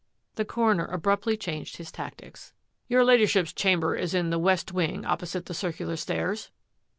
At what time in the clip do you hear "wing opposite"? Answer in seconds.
4.71-5.45